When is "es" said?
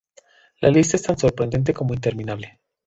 0.97-1.03